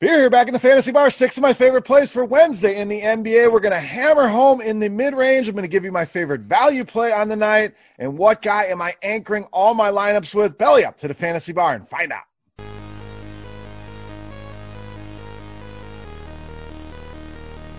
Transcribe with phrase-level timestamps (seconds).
[0.00, 1.10] Beer here back in the fantasy bar.
[1.10, 3.52] Six of my favorite plays for Wednesday in the NBA.
[3.52, 5.46] We're going to hammer home in the mid range.
[5.46, 7.74] I'm going to give you my favorite value play on the night.
[7.98, 10.56] And what guy am I anchoring all my lineups with?
[10.56, 12.22] Belly up to the fantasy bar and find out.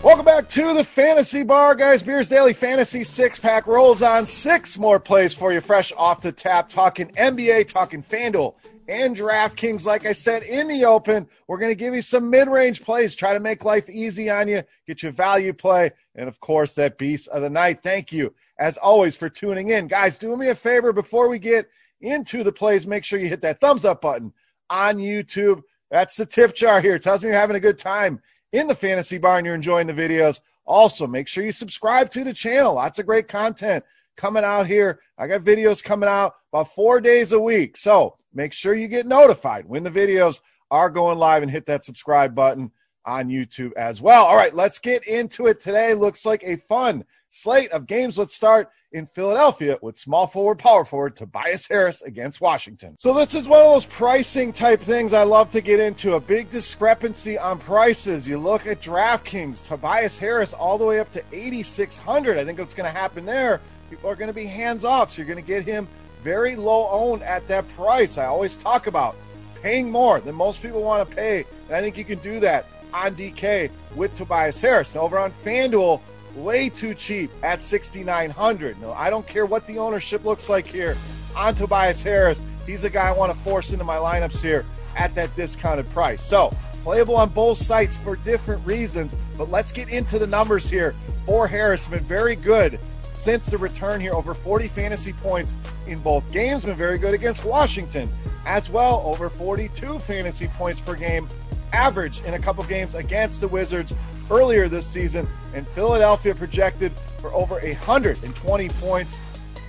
[0.03, 2.01] Welcome back to the Fantasy Bar, guys.
[2.03, 4.27] Beers Daily Fantasy Six Pack rolls on.
[4.27, 6.69] Six more plays for you, fresh off the tap.
[6.69, 8.53] Talking NBA, talking FanDuel
[8.87, 9.85] and DraftKings.
[9.85, 13.15] Like I said in the open, we're going to give you some mid-range plays.
[13.15, 16.97] Try to make life easy on you, get you value play, and of course that
[16.97, 17.83] beast of the night.
[17.83, 20.17] Thank you, as always, for tuning in, guys.
[20.17, 22.87] Do me a favor before we get into the plays.
[22.87, 24.33] Make sure you hit that thumbs up button
[24.69, 25.61] on YouTube.
[25.89, 26.95] That's the tip jar here.
[26.95, 28.21] It tells me you're having a good time
[28.51, 30.39] in the fantasy bar and you're enjoying the videos.
[30.65, 32.75] Also, make sure you subscribe to the channel.
[32.75, 33.83] Lots of great content
[34.15, 34.99] coming out here.
[35.17, 37.75] I got videos coming out about four days a week.
[37.75, 41.83] So make sure you get notified when the videos are going live and hit that
[41.83, 42.71] subscribe button
[43.05, 44.25] on YouTube as well.
[44.25, 45.93] All right, let's get into it today.
[45.93, 48.17] Looks like a fun slate of games.
[48.17, 52.95] Let's start in Philadelphia with small forward, power forward Tobias Harris against Washington.
[52.99, 56.15] So this is one of those pricing type things I love to get into.
[56.15, 58.27] A big discrepancy on prices.
[58.27, 62.37] You look at DraftKings, Tobias Harris all the way up to 8600.
[62.37, 65.11] I think what's going to happen there, people are going to be hands off.
[65.11, 65.87] So you're going to get him
[66.23, 68.17] very low owned at that price.
[68.17, 69.15] I always talk about
[69.61, 71.45] paying more than most people want to pay.
[71.67, 74.95] And I think you can do that on DK with Tobias Harris.
[74.95, 76.01] Now over on FanDuel,
[76.35, 80.97] way too cheap at 6900 No, I don't care what the ownership looks like here
[81.35, 82.41] on Tobias Harris.
[82.65, 86.21] He's a guy I want to force into my lineups here at that discounted price.
[86.21, 86.51] So,
[86.83, 90.91] playable on both sites for different reasons, but let's get into the numbers here
[91.25, 91.87] for Harris.
[91.87, 92.79] Been very good
[93.21, 95.53] since the return here, over 40 fantasy points
[95.85, 96.65] in both games.
[96.65, 98.09] Been very good against Washington
[98.47, 101.29] as well, over 42 fantasy points per game
[101.71, 103.93] average in a couple games against the Wizards
[104.31, 109.17] earlier this season, and Philadelphia projected for over 120 points,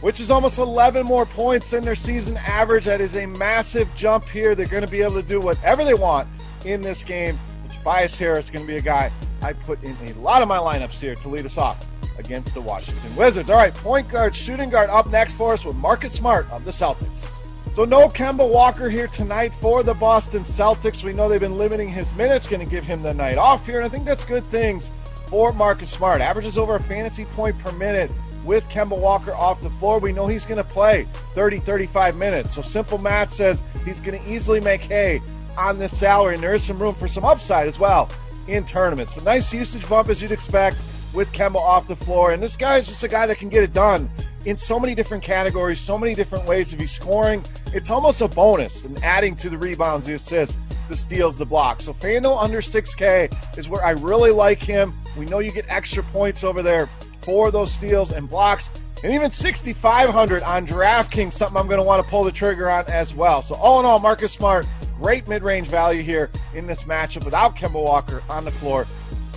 [0.01, 2.87] which is almost 11 more points than their season average.
[2.87, 4.55] That is a massive jump here.
[4.55, 6.27] They're going to be able to do whatever they want
[6.65, 7.39] in this game.
[7.71, 9.13] Tobias Harris is going to be a guy
[9.43, 11.87] I put in a lot of my lineups here to lead us off
[12.19, 13.51] against the Washington Wizards.
[13.51, 16.71] All right, point guard, shooting guard up next for us with Marcus Smart of the
[16.71, 17.39] Celtics.
[17.75, 21.03] So no Kemba Walker here tonight for the Boston Celtics.
[21.03, 23.77] We know they've been limiting his minutes, going to give him the night off here,
[23.77, 24.91] and I think that's good things
[25.29, 26.21] for Marcus Smart.
[26.21, 28.11] Averages over a fantasy point per minute
[28.45, 29.99] with Kemba Walker off the floor.
[30.01, 32.55] We know he's going to play 30, 35 minutes.
[32.55, 35.23] So simple math says he's going to easily make hay
[35.57, 38.11] on this salary, and there is some room for some upside as well
[38.49, 39.13] in tournaments.
[39.15, 40.77] But nice usage bump as you'd expect
[41.13, 42.33] with Kemba off the floor.
[42.33, 44.11] And this guy is just a guy that can get it done
[44.45, 46.73] in so many different categories, so many different ways.
[46.73, 50.59] If he's scoring, it's almost a bonus and adding to the rebounds, the assists,
[50.89, 51.85] the steals, the blocks.
[51.85, 54.95] So FanDuel under 6K is where I really like him.
[55.17, 56.89] We know you get extra points over there
[57.23, 58.71] for those steals and blocks.
[59.05, 62.87] And even 6,500 on DraftKings, something I'm going to want to pull the trigger on
[62.87, 63.43] as well.
[63.43, 67.83] So all in all, Marcus Smart, great mid-range value here in this matchup without Kemba
[67.83, 68.87] Walker on the floor.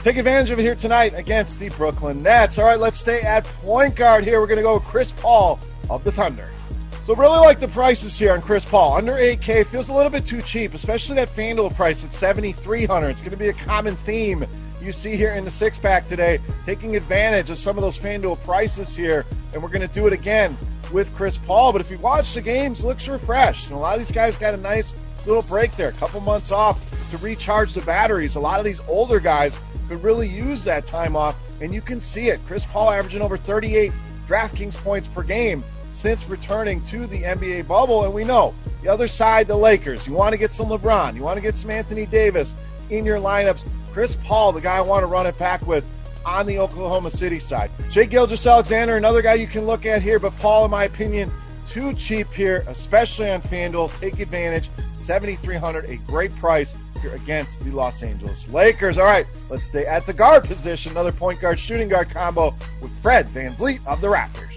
[0.05, 2.59] Take advantage of it here tonight against the Brooklyn Nets.
[2.59, 4.39] All right, let's stay at point guard here.
[4.39, 6.47] We're going to go Chris Paul of the Thunder.
[7.05, 8.97] So really like the prices here on Chris Paul.
[8.97, 13.09] Under 8K feels a little bit too cheap, especially that FanDuel price at 7,300.
[13.09, 14.45] It's going to be a common theme
[14.79, 16.37] you see here in the six pack today,
[16.67, 20.13] taking advantage of some of those FanDuel prices here, and we're going to do it
[20.13, 20.55] again
[20.93, 21.71] with Chris Paul.
[21.71, 23.69] But if you watch the games, looks refreshed.
[23.69, 24.93] And a lot of these guys got a nice
[25.25, 26.79] little break there, a couple months off
[27.09, 28.35] to recharge the batteries.
[28.35, 31.99] A lot of these older guys could really use that time off, and you can
[31.99, 32.39] see it.
[32.45, 33.91] Chris Paul averaging over 38
[34.27, 38.03] DraftKings points per game since returning to the NBA bubble.
[38.03, 38.53] And we know
[38.83, 40.05] the other side, the Lakers.
[40.05, 42.55] You want to get some LeBron, you want to get some Anthony Davis
[42.89, 43.67] in your lineups.
[43.91, 45.87] Chris Paul, the guy I want to run it back with
[46.25, 47.71] on the Oklahoma City side.
[47.91, 51.31] Shai Gilgeous-Alexander, another guy you can look at here, but Paul, in my opinion,
[51.67, 53.99] too cheap here, especially on FanDuel.
[53.99, 54.69] Take advantage.
[54.97, 58.97] 7,300, a great price against the Los Angeles Lakers.
[58.97, 60.91] All right, let's stay at the guard position.
[60.91, 64.55] Another point guard shooting guard combo with Fred VanVleet of the Raptors.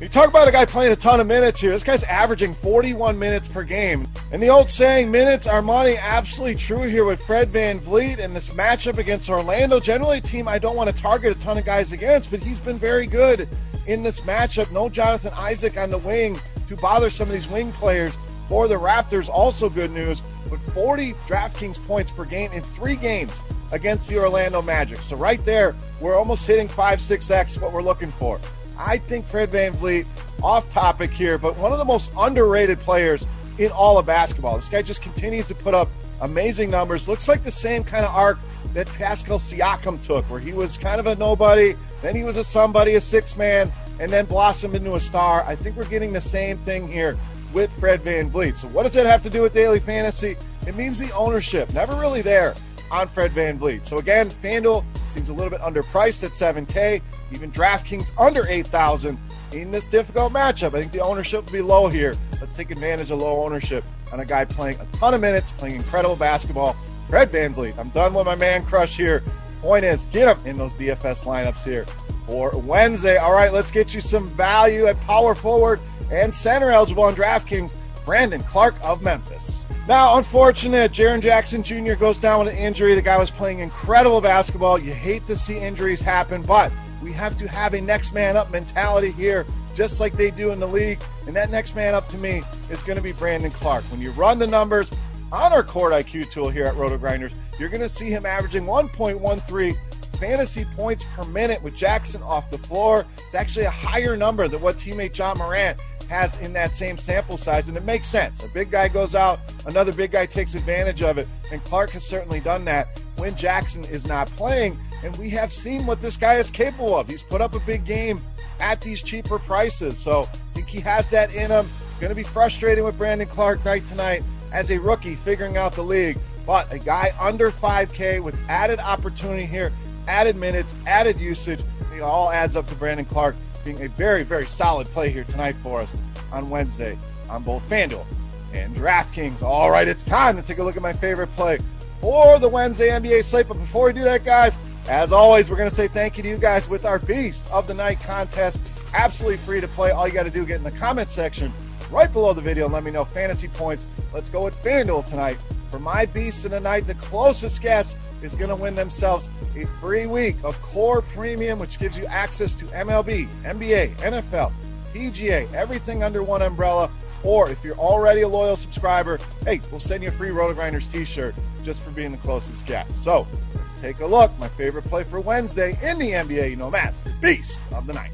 [0.00, 1.70] You talk about a guy playing a ton of minutes here.
[1.70, 4.06] This guy's averaging 41 minutes per game.
[4.32, 8.50] And the old saying, minutes are money, absolutely true here with Fred VanVleet and this
[8.50, 9.80] matchup against Orlando.
[9.80, 12.60] Generally, a team I don't want to target a ton of guys against, but he's
[12.60, 13.48] been very good
[13.86, 14.70] in this matchup.
[14.72, 18.14] No Jonathan Isaac on the wing to bother some of these wing players
[18.48, 19.28] for the Raptors.
[19.28, 23.40] Also, good news with 40 DraftKings points per game in three games
[23.72, 24.98] against the Orlando Magic.
[24.98, 28.40] So, right there, we're almost hitting 5 6x what we're looking for.
[28.78, 30.06] I think Fred VanVleet,
[30.42, 33.26] off topic here, but one of the most underrated players
[33.58, 34.56] in all of basketball.
[34.56, 35.88] This guy just continues to put up
[36.20, 37.08] Amazing numbers.
[37.08, 38.38] Looks like the same kind of arc
[38.72, 42.44] that Pascal Siakam took, where he was kind of a nobody, then he was a
[42.44, 45.44] somebody, a six man, and then blossomed into a star.
[45.46, 47.16] I think we're getting the same thing here
[47.54, 48.56] with Fred Van VanVleet.
[48.56, 50.36] So what does that have to do with daily fantasy?
[50.66, 52.54] It means the ownership, never really there
[52.90, 53.86] on Fred Van VanVleet.
[53.86, 57.00] So again, FanDuel seems a little bit underpriced at 7K,
[57.32, 59.18] even DraftKings under 8,000
[59.52, 60.74] in this difficult matchup.
[60.74, 62.14] I think the ownership will be low here.
[62.40, 65.76] Let's take advantage of low ownership on a guy playing a ton of minutes, playing
[65.76, 66.74] incredible basketball.
[67.08, 67.78] Fred Van VanVleet.
[67.78, 69.22] I'm done with my man crush here.
[69.60, 71.86] Point is, get him in those DFS lineups here
[72.26, 73.16] for Wednesday.
[73.16, 75.80] All right, let's get you some value at power forward
[76.10, 77.74] and center eligible on DraftKings.
[78.04, 79.64] Brandon Clarke of Memphis.
[79.88, 81.94] Now, unfortunate, Jaren Jackson Jr.
[81.94, 82.94] goes down with an injury.
[82.94, 84.78] The guy was playing incredible basketball.
[84.78, 86.72] You hate to see injuries happen, but
[87.02, 90.60] we have to have a next man up mentality here, just like they do in
[90.60, 91.02] the league.
[91.26, 93.84] And that next man up to me is going to be Brandon Clarke.
[93.84, 94.90] When you run the numbers
[95.32, 99.76] on our Court IQ tool here at RotoGrinders, you're going to see him averaging 1.13
[100.24, 103.04] fantasy points per minute with Jackson off the floor.
[103.26, 105.78] It's actually a higher number than what teammate Ja Morant
[106.08, 108.42] has in that same sample size, and it makes sense.
[108.42, 112.06] A big guy goes out, another big guy takes advantage of it, and Clarke has
[112.06, 114.78] certainly done that when Jackson is not playing.
[115.02, 117.06] And we have seen what this guy is capable of.
[117.06, 118.22] He's put up a big game
[118.60, 121.68] at these cheaper prices, so I think he has that in him.
[122.00, 124.22] Going to be frustrating with Brandon Clarke night tonight
[124.54, 126.16] as a rookie figuring out the league,
[126.46, 129.70] but a guy under 5K with added opportunity here,
[130.06, 131.60] added minutes, added usage.
[131.94, 135.56] It all adds up to Brandon Clarke being a very, very solid play here tonight
[135.56, 135.94] for us
[136.32, 136.98] on Wednesday
[137.30, 138.04] on both FanDuel
[138.52, 139.42] and DraftKings.
[139.42, 141.58] All right, it's time to take a look at my favorite play
[142.00, 143.48] for the Wednesday NBA slate.
[143.48, 144.58] But before we do that, guys,
[144.88, 147.66] as always, we're going to say thank you to you guys with our Beast of
[147.66, 148.60] the Night contest.
[148.92, 149.90] Absolutely free to play.
[149.90, 151.50] All you got to do is get in the comment section
[151.90, 153.86] right below the video and let me know fantasy points.
[154.12, 155.38] Let's go with FanDuel tonight.
[155.74, 159.66] For my Beast of the Night, the closest guess is going to win themselves a
[159.66, 164.52] free week of Core Premium, which gives you access to MLB, NBA, NFL,
[164.92, 166.88] PGA, everything under one umbrella.
[167.24, 171.34] Or if you're already a loyal subscriber, hey, we'll send you a free RotoGrinders t-shirt
[171.64, 173.02] just for being the closest guest.
[173.02, 173.26] So
[173.56, 174.38] let's take a look.
[174.38, 177.94] My favorite play for Wednesday in the NBA, you know, Matt's the beast of the
[177.94, 178.12] night.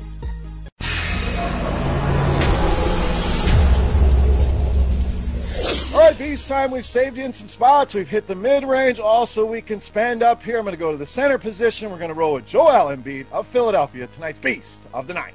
[5.92, 6.70] All right, Beast time.
[6.70, 7.94] We've saved you in some spots.
[7.94, 9.00] We've hit the mid range.
[9.00, 10.56] Also, we can spend up here.
[10.56, 11.90] I'm going to go to the center position.
[11.90, 15.34] We're going to roll with Joel Embiid of Philadelphia, tonight's Beast of the Night.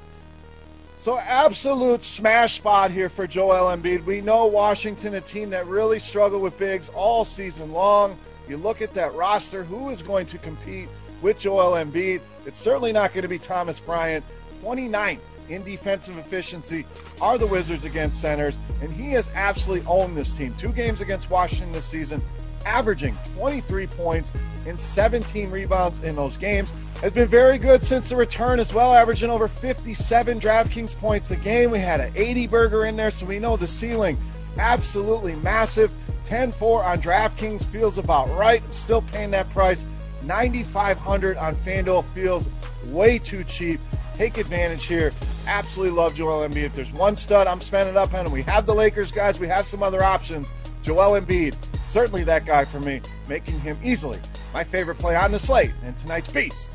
[0.98, 4.06] So, absolute smash spot here for Joel Embiid.
[4.06, 8.18] We know Washington, a team that really struggled with bigs all season long.
[8.48, 10.88] You look at that roster, who is going to compete
[11.20, 12.22] with Joel Embiid?
[12.46, 14.24] It's certainly not going to be Thomas Bryant.
[14.62, 15.18] 29th
[15.48, 16.86] in defensive efficiency
[17.20, 20.54] are the Wizards against centers, and he has absolutely owned this team.
[20.54, 22.22] Two games against Washington this season,
[22.64, 24.32] averaging 23 points
[24.66, 26.74] and 17 rebounds in those games.
[27.00, 31.36] Has been very good since the return as well, averaging over 57 DraftKings points a
[31.36, 31.70] game.
[31.70, 34.18] We had an 80 burger in there, so we know the ceiling
[34.58, 35.90] absolutely massive.
[36.24, 38.62] 10-4 on DraftKings feels about right.
[38.74, 39.84] Still paying that price.
[40.24, 42.48] 9,500 on FanDuel feels
[42.86, 43.80] way too cheap.
[44.14, 45.12] Take advantage here.
[45.46, 46.64] Absolutely love Joel Embiid.
[46.64, 49.48] If there's one stud I'm spending up on, and we have the Lakers guys, we
[49.48, 50.50] have some other options.
[50.82, 51.56] Joel Embiid,
[51.86, 54.18] certainly that guy for me, making him easily
[54.52, 56.70] my favorite play on the slate and tonight's beast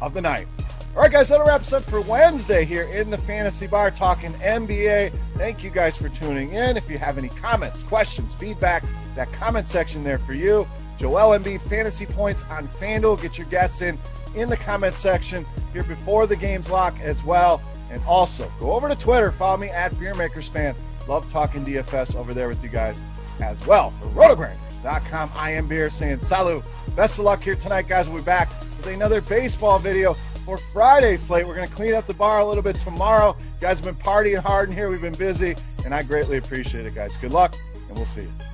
[0.00, 0.46] of the night.
[0.94, 5.10] All right, guys, that wraps up for Wednesday here in the Fantasy Bar talking NBA.
[5.10, 6.76] Thank you guys for tuning in.
[6.76, 8.84] If you have any comments, questions, feedback,
[9.16, 10.66] that comment section there for you.
[10.96, 13.20] Joel Embiid fantasy points on FanDuel.
[13.20, 13.98] Get your guests in
[14.36, 17.60] in the comment section here before the games lock as well.
[17.90, 20.74] And also go over to Twitter, follow me at BeerMakersFan.
[21.06, 23.00] Love talking DFS over there with you guys
[23.40, 23.90] as well.
[23.90, 26.64] For rotogrinders.com, I am Beer saying salut.
[26.96, 28.08] Best of luck here tonight, guys.
[28.08, 31.46] We'll be back with another baseball video for Friday slate.
[31.46, 33.36] We're going to clean up the bar a little bit tomorrow.
[33.38, 34.88] You guys have been partying hard in here.
[34.88, 37.16] We've been busy, and I greatly appreciate it, guys.
[37.16, 37.54] Good luck,
[37.88, 38.53] and we'll see you.